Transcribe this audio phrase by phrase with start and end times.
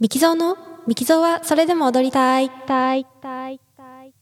[0.00, 0.56] ミキゾーの？
[0.86, 2.48] ミキゾーはそれでも踊りたい。
[2.48, 4.14] たいたいたい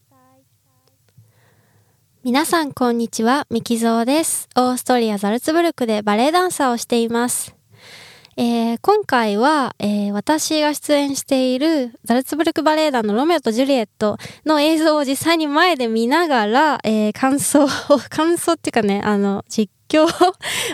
[2.25, 4.49] 皆さんこんにちは、ミキゾーです。
[4.56, 7.54] オーストリア・ザルツブルクでバレエダンサーをしています。
[8.37, 17.69] えー今回は、えー私が出演しているザルツブルクバレエ団のロメオとジュリエットの映像を実際に前で見ながら、えー感想を、
[18.10, 20.09] 感想っていうかね、あの、実況を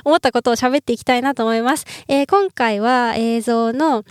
[0.04, 1.84] 思ったことを喋っていきたいなと思います。
[2.08, 4.04] え今回は映像の、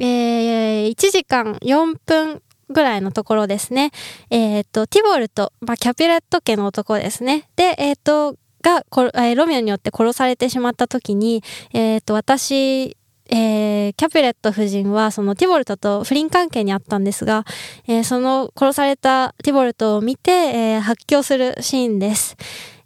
[0.00, 3.90] えー1時間4分ぐらいのところですね。
[4.30, 7.48] えっ、と、ティボルト、まあ、キャピュレット家の男ですね。
[7.56, 8.84] で、えっ、と、が、
[9.14, 11.42] えロミオによって殺されてしまった時に、
[11.72, 12.96] えっ、と、私、
[13.32, 17.44] えーキャピュレット夫人はそのティボルトと不倫関係にあったんですが、
[17.86, 22.36] えーその殺されたティボルトを見て、えー発狂するシーンです。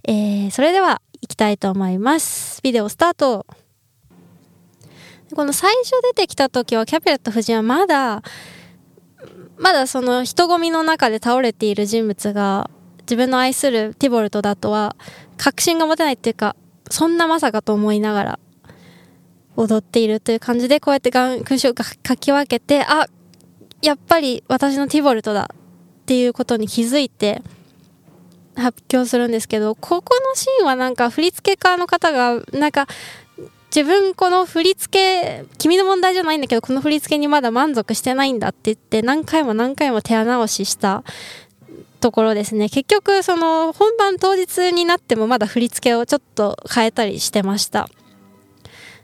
[0.06, 2.60] えーそれでは行きたいと思います。
[2.62, 3.46] ビデオスタート。
[5.34, 8.22] この最初出てきた時はキャピュレット夫人はまだ
[9.58, 12.70] まだその人混みの中で倒れている人物が
[13.02, 14.96] 自分の愛するティボルトだとは
[15.36, 16.56] 確信が持てないっていうか
[16.90, 18.38] そんなまさかと思いながら
[19.56, 21.84] 踊っているという感じでこうやってがん勲章をか
[22.16, 23.06] き分けてあ
[23.82, 27.42] やっぱり私のティボルトだっていうことに気づいて
[28.56, 32.86] 発表するんですけどここのシーンはなんか振付家の方がなんか
[33.74, 41.02] 自分この振り付け君の問題じゃないんだけどこの振り付けにまだ満足してないんだって言って何回も何回も手直しした。
[42.00, 42.68] ところですね。
[42.68, 47.88] 結局その本番当日になってもまだ振り付けをちょっと変えたりしてました。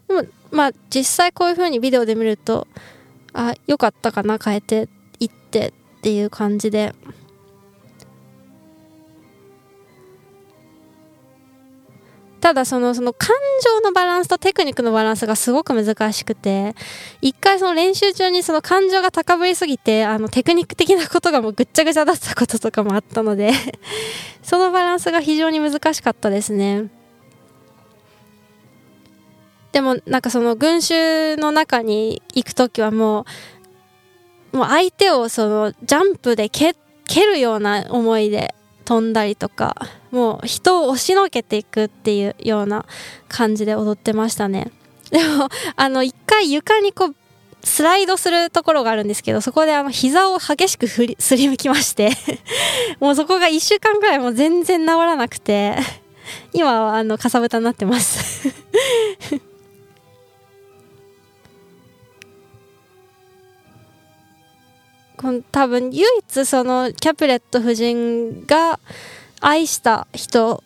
[0.06, 2.68] でもまあ実際こういう風にビデオで見ると
[3.32, 6.94] あ良かったかな変えていってっていう感じで。
[12.41, 16.74] ただそのその感情のバランスとテクニックのバランスがすごく難しくて
[17.20, 23.52] 一回その練習中にその感情が高ぶりすぎてあのテクニック的なことがもうぐっちゃぐちゃだったこととかもあったので
[24.42, 26.89] そのバランスが非常に難しかったですね。
[29.72, 33.24] でもなんかその群衆の中に行く時はも
[34.52, 36.74] うもう相手をそのジャンプで蹴
[37.07, 38.55] 蹴るような思いで
[38.90, 39.77] 飛んだりとか
[40.11, 42.86] もう人を押しのけていくっていうような
[43.28, 44.73] 感じで踊ってましたね。
[45.12, 47.17] でもあの一回床にこう
[47.62, 52.11] スライドするところがあるんですけどそこであの膝を激しく振りすりむきまして
[52.98, 55.77] もうそこが1週間ぐらいもう全然治らなくて
[56.52, 58.48] 今はあのかさぶたになってます。
[65.20, 68.81] この多分唯一そのキャプレット夫人が
[69.42, 70.64] 愛した人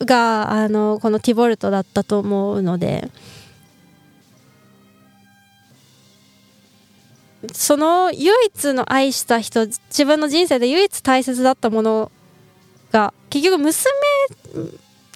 [0.00, 3.10] があのこのティボルトだったと思うので
[7.52, 12.10] その唯一の愛した人自分の人生で唯一大切だったもの
[12.92, 13.92] が結局娘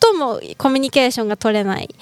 [0.01, 1.95] ともコミュニケーションが取れない。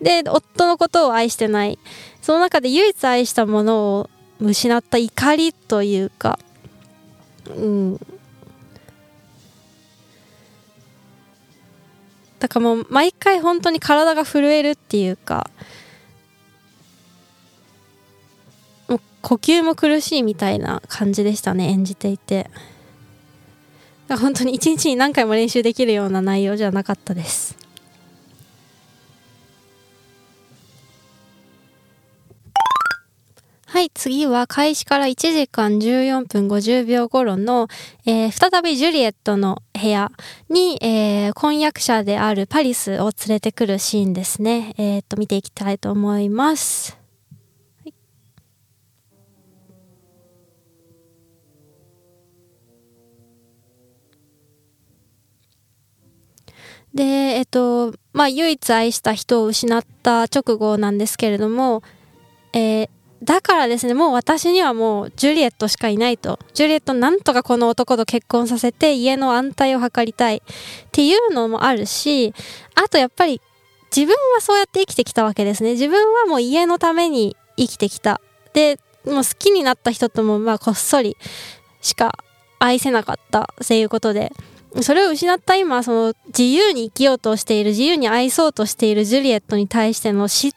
[0.00, 1.78] で夫のことを愛してない。
[2.20, 6.38] その中で唯一愛したものを失った怒りというか
[7.56, 8.00] うん。
[12.38, 15.50] だからもう毎回本当に体が震えるっていうか
[18.88, 22.50] もう呼吸も苦しいみたいな感じでしたね演じていて。
[24.08, 27.63] 本当に一日に何回も練習できるような内容じゃなかったです。
[33.74, 37.66] はい、次は開始から1時間14分50秒頃の、
[38.06, 40.12] えー再びジュリエットの部屋
[40.48, 44.74] に、えー婚約者であるパリスを連れてくるシーンですね。
[44.78, 46.96] えっ、と、見ていきたいと思います。
[56.94, 61.82] で、えっ、と、まあ、唯一愛した人を失った直後なんですけれども、
[62.52, 62.88] えー
[63.22, 66.38] だからですねもう私にはもうジュリエットしかいないと。
[66.52, 70.40] ジュリエットなんとかこの男と結婚させて家の安泰を図りたいっ
[70.92, 72.34] ていうのもあるし
[72.74, 73.40] あとやっぱり
[73.94, 75.72] 自分はそうやって生きてきたわけですね。
[75.72, 78.20] 自分はもう家のために生きてきた。
[78.52, 81.16] でもう好きになった人ともまあこっそり
[81.80, 82.18] しか
[82.58, 84.32] 愛せなかったっていうことで。
[84.82, 90.54] それを失った今その自由に生きようとしている自由に愛そうとしているジュリエットに対しての嫉妬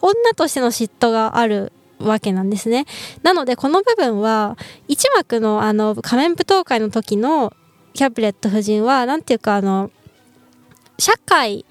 [0.00, 2.86] 女としての嫉妬があるわけなんですね。
[3.22, 4.56] なのでこの部分は
[4.88, 7.52] 一幕のあの仮面舞踏会の時の
[7.94, 9.90] キャプレット夫人はなんていうかあの
[10.98, 11.64] 社会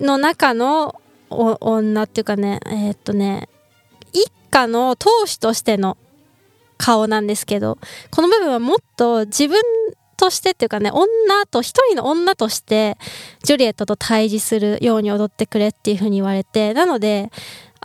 [0.00, 3.48] の中の女っていうかねえーっとね
[4.12, 5.96] 一家の当主としての
[6.76, 7.78] 顔なんですけど
[8.10, 9.60] この部分はもっと自分
[10.16, 12.96] としてっていうかね女と一人の女として
[13.42, 17.30] ジュリエットと対峙するように踊ってくれっていうふうに言われてなので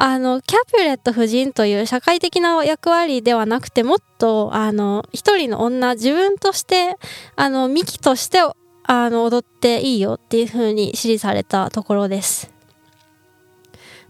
[0.01, 6.95] あのキャピュレット夫人という社会的な役割ではなくてもっとあの一人の女自分として
[7.35, 8.39] あのミキとして
[8.83, 12.49] あの踊っていいよっていうふうに指示されたところです。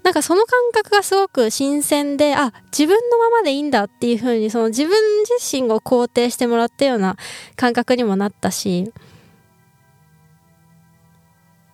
[0.03, 7.17] なんかその感覚がすごく新鮮で、あ、自分のままでいいんだっていう風に、その自分自身を肯定してもらったような
[7.57, 8.93] 感覚にもなったし、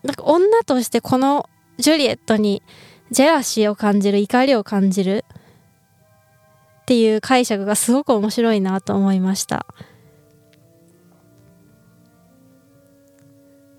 [0.03, 1.47] なんか女としてこの
[1.77, 2.63] ジュリエットに
[3.11, 5.25] ジェラシーを感じる、怒りを感じる
[6.81, 9.65] っていう解釈がすごく面白いなと思いました。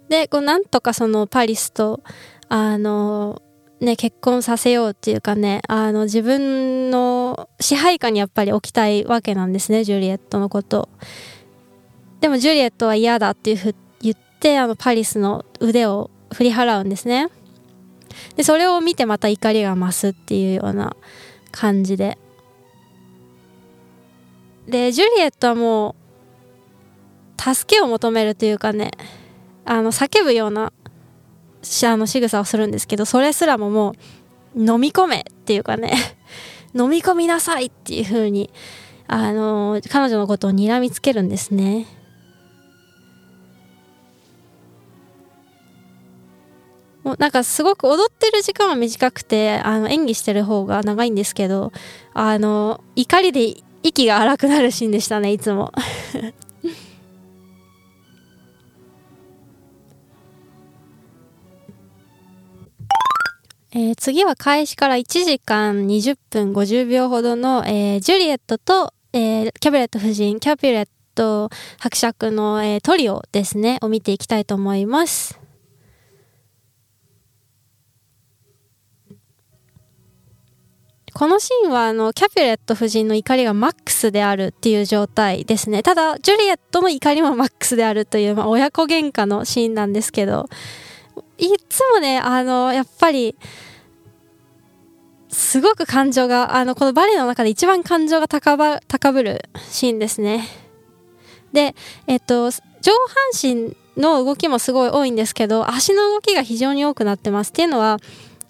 [0.08, 2.02] で、こうなんとかそのパリスと、
[2.48, 3.42] あの、
[3.80, 10.88] ね、結婚させようっていうかね、あの、自分の支配下にやっぱり置きたいわけなんですね、ジュリエットのこと。
[12.20, 17.28] でもジュリエットは嫌だっていうふ言って、あの、パリスの腕を振り払うんですね。
[18.36, 20.96] で、それを見てまた怒りが増すっていうような
[21.50, 22.18] 感じで。
[24.66, 25.94] で、ジュリエットはも
[27.38, 28.90] う、助けを求めるというかね、
[29.64, 30.72] あの、叫ぶような
[31.84, 33.94] あの仕草をするんですけどそれすらもも
[34.54, 35.92] う飲み込めっていうかね
[36.74, 38.50] 飲み込みなさいっていう風に
[39.08, 41.86] あの彼女のことを睨みつけるんですね
[47.06, 51.70] もうなんかすごく踊ってる時間は短くてあの演技してる方が長いんですけど
[52.14, 55.70] あの怒りで息が荒くなるシーンでしたねいつも
[63.70, 75.45] えー、次は開始から1時間20分50秒ほどの、えー、ジュリエットと、えー、キャビレット夫人、キャビレット伯爵の、えー、トリオですね、を見ていきたいと思います。
[81.16, 90.46] このシーンはあのキャピュレット夫人の怒りがマックスであるっていう状態ですねただジュリエットの怒りもマックスであるという、まあ、親子喧嘩のシーンなんですけど
[91.38, 93.34] いつもねあのやっぱり
[95.30, 100.48] すごく感情が、あの、このバレエの中で一番感情が高ば高ぶるシーンですね。
[101.52, 101.74] で、
[102.06, 102.92] えっと、上
[103.42, 107.50] 半身の動きもすごい多いんですけど、足の動きが非常に多くなってます。
[107.50, 107.98] っていうのは、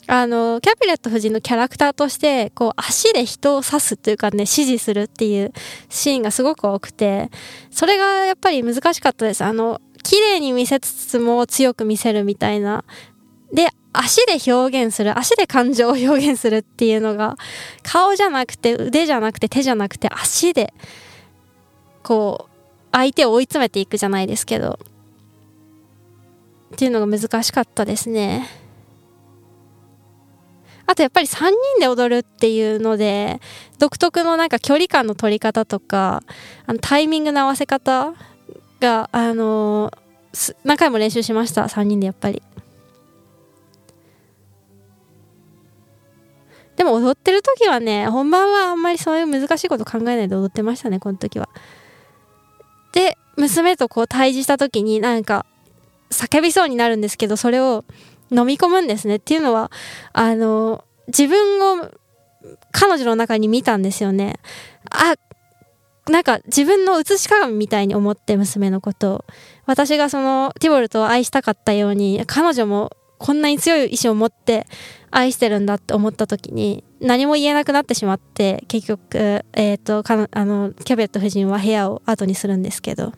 [0.09, 5.53] あの、キャピレット夫人のキャラクターとして、こう、足で人を刺すというかね、指示するっていう
[5.89, 7.31] シーンがすごく多くて、
[7.71, 9.43] それがやっぱり難しかったです。
[9.43, 12.85] あの、綺麗に見せつつも強く見せるみたいな。
[13.53, 17.37] で、足で表現する、足で感情を表現するっていうのが、
[17.83, 20.73] 顔じゃなくて腕じゃなくて手じゃなくて足で、
[22.05, 22.51] こう、
[22.93, 24.79] 相手を追い詰めていくじゃないですけど、
[26.75, 28.66] っていうのが難しかったですね。
[30.87, 33.41] あとやっぱり3人で踊るっていうので、
[33.79, 36.23] 独特のなんか距離感の取り方とか、
[36.67, 38.15] あのタイミングの合わせ方
[38.81, 42.43] が、あのー、何回も練習しました、3人でやっぱり。
[46.77, 51.49] でも踊ってる時はね、本番はあんまりそういう難しいこと考えないで踊ってましたね、この時は。
[52.93, 55.47] で、娘とこう対峙した時になんか
[56.11, 57.85] 叫びそうになるんですけど、それを
[58.31, 59.17] 飲み込むんですね。
[59.17, 59.71] っていうのは、
[60.13, 61.91] あの、自分を
[62.73, 64.39] 彼女の中に見たんですよね。
[64.91, 65.15] あ、
[66.11, 69.25] なんか自分の写し鏡みたいに思って娘のことを。
[69.67, 74.67] 私がそのティボルトを愛したかったように、彼女もこんなに強い意志を持って
[75.11, 83.13] 愛してるんだって思った時に何も言えなくなってしまって結局、えーと、かあのキャベット夫人は部屋を後にするんですけど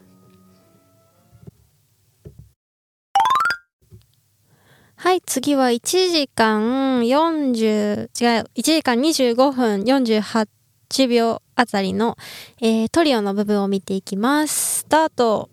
[5.09, 12.19] はい次は1時間40違う1時間25分48秒あたりの、
[12.61, 14.81] えー、トリオの部分を見ていきます。
[14.81, 15.49] スタート。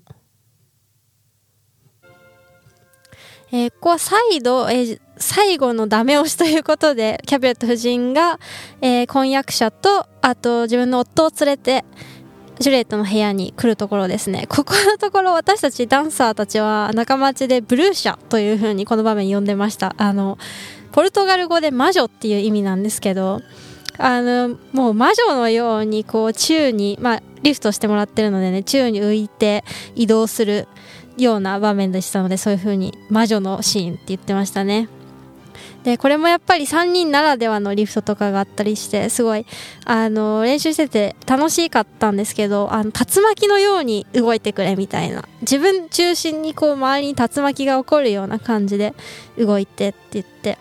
[3.54, 8.42] えー、ここは再度、えー、最後のダメ押しということで、キャビレット夫人が、
[8.82, 11.86] えー、婚約者と、あと自分の夫を連れて、
[12.60, 14.46] ジュレットの部屋に来るところですね。
[14.48, 19.96] ここのところ私たちダンサーたちは仲間内でブルーシャという風にこの場面呼んでました。
[19.98, 20.38] あの、
[20.92, 23.42] ポルトガル語で魔女っていう意味なんですけど、
[23.98, 29.64] あの、もう魔女のようにこう宙に、まあリフトしてもらってるのでね、宙に浮いて
[29.96, 30.68] 移動する
[31.18, 34.90] ような場面でしたのでそういう風に魔女のシーンって言ってましたね
[35.84, 39.46] でこれもやっぱり3人ならではのリフトとかがあったりしてすごい
[39.86, 45.24] あの練習してて楽しかったんですけどあの竜巻のように動いてくれみたいな。
[45.42, 48.96] 自分中心にこう周りに竜巻が起こるような感じで
[49.38, 50.58] 動いてって言って。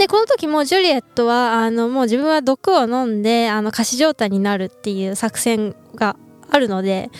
[0.00, 6.16] でこの時もジュリエットはあのもう自分は毒を飲んであの仮死状態になるっていう作戦が
[6.50, 7.10] あるので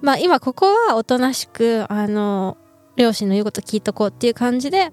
[0.00, 2.56] まあ今ここはおとなしくあの
[2.96, 4.92] 両親の言うこと聞いとこうっていう感じで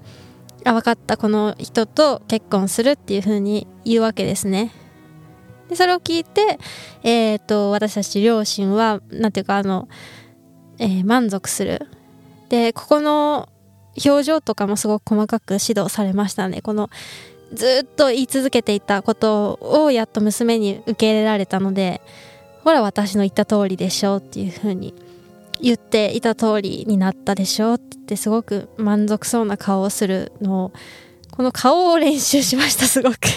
[0.65, 4.71] あ分かったこの人と結婚するっていう風に言うわけですね。
[5.69, 6.59] でそれを聞いて、
[7.03, 9.87] えーと、私たち両親は何ていうかあの、
[10.79, 11.87] えー、満足する。
[12.49, 13.49] でここの
[14.05, 16.61] 表情とかもすごく細かく指導されましたね。
[16.61, 16.89] この
[17.53, 22.01] ずっと言い続けていたことをやっと娘に受け入れられたので
[22.63, 24.93] ほら私の言った通りでしょうっていう風に
[25.61, 30.73] 言っていた通りになったでしょっってすごく満足そうな顔をするのを
[31.29, 33.17] この顔を練習しましたすごく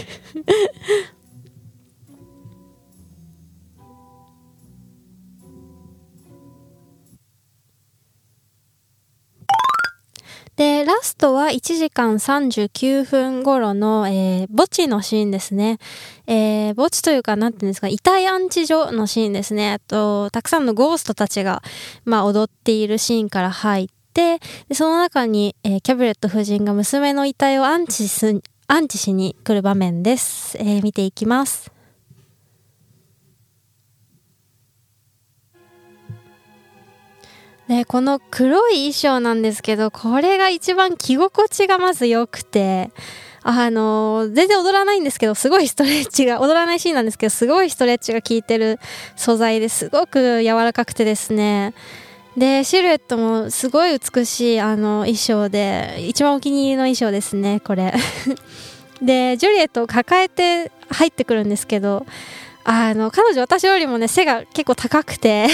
[10.56, 15.78] で、ラストは1時間39分頃の、えー、墓地のシーンですね。
[16.26, 19.80] えー、墓地というか、なんていうんですか、遺体安置所のシーンですね。
[19.88, 21.62] と、たくさんのゴーストたちが、
[22.04, 24.38] まあ、踊っているシーンから入って、で
[24.72, 30.56] その中に、えー、キャブレット夫人が娘の遺体を安置す、安置しに来る場面です。
[30.58, 31.72] えー、見ていきます。
[37.68, 42.90] でこの黒い衣装なんですけどこれが一番着心地がまず良くて
[43.42, 48.78] あの全然踊らないんですけどすごいストレッチが踊らないシーンなんですけどすごいストレッチが効いてる
[49.16, 51.74] 素材ですごく柔らかくてですね
[52.36, 57.92] でシルエットもすごい美しいあの衣装で一番お気に入りの衣装ですねこれ。
[59.02, 62.06] でジュリエットを抱えて入ってくるんですけど
[62.64, 65.48] あの彼女私よりもね背が結構高くて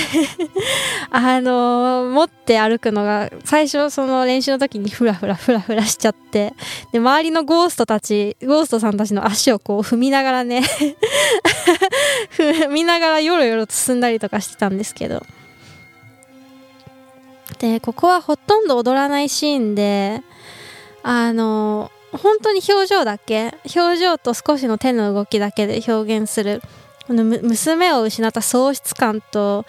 [1.11, 6.53] あの持って歩くのが最初その練習の時にフラフラフラフラしちゃって
[6.93, 10.63] で周りのゴーストたちゴーストさんたちの足をこう踏みながらね
[12.37, 15.25] 踏みながらよろよろ進んだりとかしてたんですけど。
[17.59, 20.23] でここはほとんど踊らないシーンで
[21.03, 26.63] あの本当に表情だけ表情と少しの手の動きだけで表現する
[27.07, 29.65] この娘を失った喪失感と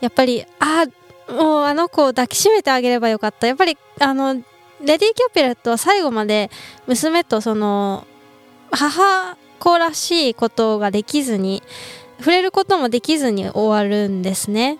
[0.00, 0.86] やっぱりあ
[1.28, 3.46] もうあの子を抱きしめてあげればよかった。
[3.46, 4.42] やっぱりあのレ
[4.80, 6.50] ディー・キャピレットは最後まで
[6.86, 8.06] 娘とその
[8.70, 11.62] 母子らしいことができずに
[12.18, 14.78] 触れることもできずに終わるんですね。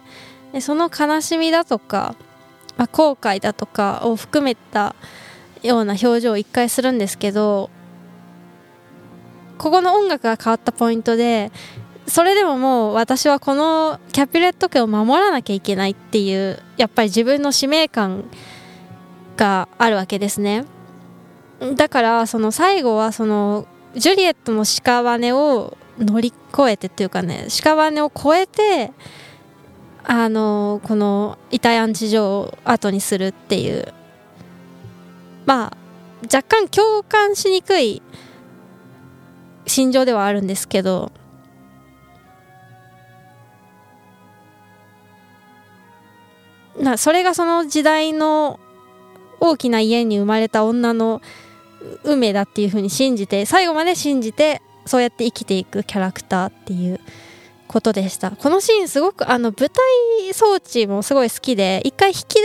[0.53, 2.15] でその悲しみだとか、
[2.77, 4.95] まあ、後悔だとかを含めた
[5.63, 7.71] ような表情を一回するんですけど
[9.59, 11.53] ここの音楽が変わったポイントで
[12.07, 18.25] それでももう私はこのキャピュレット家を守らなきゃいけないっていうやっぱり自分の使命感
[19.37, 20.65] があるわけですね。
[21.77, 28.93] だからその最後はそのジュリエットの屍を乗り越えてっていうかね屍を越えて
[30.07, 33.93] あのこの遺体安置所を後にするっていう。
[35.47, 35.77] まあ
[36.25, 38.03] 若干共感しにくい
[39.67, 41.11] 心情ではあるんですけど。
[46.79, 48.59] なそれがその時代の
[49.41, 51.23] 大きな家に生まれた女の
[52.03, 57.01] 運命だっていう風に信じて最後まで信じてそうやって生きていくキャラクターっていう。
[57.67, 58.31] ことでした。
[58.33, 62.41] このシーンすごくあの舞台装置もすごい好きで一回引きで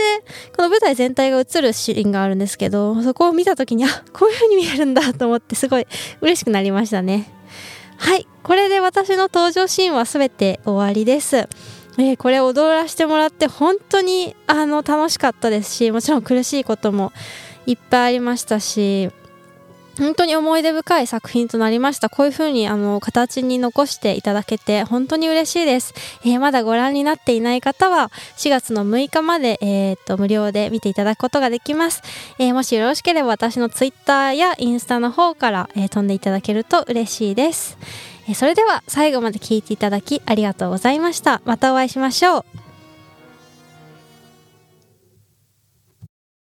[0.56, 5.86] この舞台全体が映るシーンがあるんですけどそこを見た時に あこういう風に見えるんだと思ってすごい
[6.20, 7.32] 嬉しくなりましたね。
[7.96, 11.48] はいこれで私の登場シーンは全て終わりです。
[11.98, 17.12] えー、これ踊らせてもらって本当にあの楽しかったですしもちろん苦しいことも
[17.66, 19.10] いっぱいありましたし
[19.98, 22.08] 本当に思い出深い作品となりました。
[22.08, 25.94] こういう風にあの形に残していただけて本当に嬉しいです。
[26.24, 32.02] えー、まだご覧になっていない方は4月の6日まで、えー、と無料で見ていただくことができます。
[32.38, 37.76] えー、もしよろしければ私の Twitter やインスタの方から、え飛んでいただけると嬉しいです。
[38.28, 41.40] えそれでは最後まで聴いていただきありがとうございました。
[41.44, 42.69] またお会いしましょう。